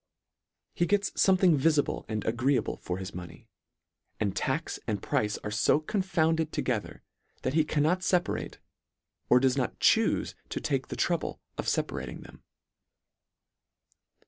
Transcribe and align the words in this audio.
He 0.73 0.87
gets 0.87 1.11
fome 1.11 1.37
thing 1.39 1.55
vifible 1.59 2.05
and 2.09 2.25
agreeable 2.25 2.77
for 2.77 2.97
his 2.97 3.13
money, 3.13 3.47
and 4.19 4.35
tax 4.35 4.79
and 4.87 4.99
price 4.99 5.37
are 5.43 5.51
fo 5.51 5.79
confounded 5.79 6.51
toge 6.51 6.81
ther, 6.81 7.03
that 7.43 7.53
he 7.53 7.63
cannot 7.63 7.99
feparate, 7.99 8.57
or 9.29 9.39
does 9.39 9.57
not 9.57 9.77
chufe 9.79 10.33
to 10.49 10.59
take 10.59 10.87
the 10.87 10.95
trouble 10.95 11.39
of 11.55 11.67
feparating 11.67 12.23
them. 12.23 12.41